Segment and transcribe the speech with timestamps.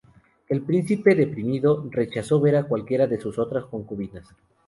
[0.49, 4.27] El príncipe, deprimido, rechazó ver a cualquiera de sus otras concubinas.